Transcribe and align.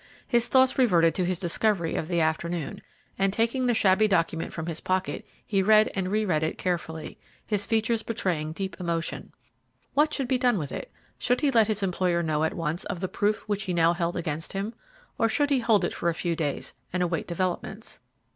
His 0.27 0.47
thoughts 0.47 0.79
reverted 0.79 1.13
to 1.13 1.25
his 1.25 1.37
discovery 1.37 1.93
of 1.93 2.07
the 2.07 2.19
afternoon, 2.21 2.81
and, 3.19 3.31
taking 3.31 3.67
the 3.67 3.75
shabby 3.75 4.07
document 4.07 4.51
from 4.51 4.65
his 4.65 4.79
pocket, 4.79 5.27
he 5.45 5.61
read 5.61 5.91
and 5.93 6.09
re 6.09 6.25
read 6.25 6.41
it 6.41 6.57
carefully, 6.57 7.19
his 7.45 7.67
features 7.67 8.01
betraying 8.01 8.51
deep 8.51 8.75
emotion. 8.79 9.31
What 9.93 10.11
should 10.11 10.27
be 10.27 10.39
done 10.39 10.57
with 10.57 10.71
it? 10.71 10.91
Should 11.19 11.41
he 11.41 11.51
let 11.51 11.67
his 11.67 11.83
employer 11.83 12.23
know 12.23 12.43
at 12.43 12.55
once 12.55 12.83
of 12.85 12.99
the 12.99 13.07
proof 13.07 13.41
which 13.47 13.65
he 13.65 13.75
now 13.75 13.93
held 13.93 14.15
against 14.17 14.53
him? 14.53 14.73
Or 15.19 15.29
should 15.29 15.51
he 15.51 15.59
hold 15.59 15.85
it 15.85 15.93
for 15.93 16.09
a 16.09 16.15
few 16.15 16.35
days 16.35 16.73
and 16.91 17.03
await 17.03 17.27
developments? 17.27 17.99